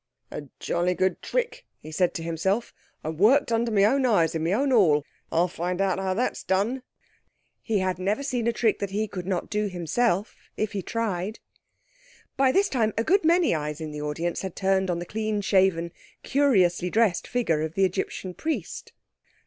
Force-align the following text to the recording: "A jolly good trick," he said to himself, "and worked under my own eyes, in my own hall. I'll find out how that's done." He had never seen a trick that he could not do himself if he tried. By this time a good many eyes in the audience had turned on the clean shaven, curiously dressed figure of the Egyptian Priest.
"A 0.31 0.47
jolly 0.59 0.95
good 0.95 1.21
trick," 1.21 1.63
he 1.79 1.91
said 1.91 2.15
to 2.15 2.23
himself, 2.23 2.73
"and 3.03 3.19
worked 3.19 3.51
under 3.51 3.71
my 3.71 3.83
own 3.83 4.03
eyes, 4.03 4.33
in 4.33 4.43
my 4.43 4.51
own 4.51 4.71
hall. 4.71 5.05
I'll 5.31 5.47
find 5.47 5.79
out 5.79 5.99
how 5.99 6.15
that's 6.15 6.41
done." 6.43 6.81
He 7.61 7.77
had 7.77 7.99
never 7.99 8.23
seen 8.23 8.47
a 8.47 8.51
trick 8.51 8.79
that 8.79 8.89
he 8.89 9.07
could 9.07 9.27
not 9.27 9.51
do 9.51 9.67
himself 9.69 10.35
if 10.57 10.71
he 10.71 10.81
tried. 10.81 11.37
By 12.35 12.51
this 12.51 12.67
time 12.67 12.95
a 12.97 13.03
good 13.03 13.23
many 13.23 13.53
eyes 13.53 13.79
in 13.79 13.91
the 13.91 14.01
audience 14.01 14.41
had 14.41 14.55
turned 14.55 14.89
on 14.89 14.97
the 14.97 15.05
clean 15.05 15.39
shaven, 15.39 15.91
curiously 16.23 16.89
dressed 16.89 17.27
figure 17.27 17.61
of 17.61 17.75
the 17.75 17.85
Egyptian 17.85 18.33
Priest. 18.33 18.93